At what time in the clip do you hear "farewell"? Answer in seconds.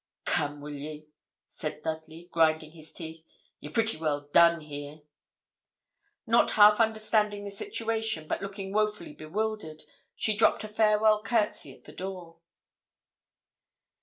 10.67-11.21